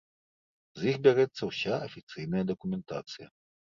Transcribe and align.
З 0.79 0.87
іх 0.93 0.97
бярэцца 1.07 1.41
ўся 1.51 1.73
афіцыйная 1.89 2.45
дакументацыя. 2.53 3.27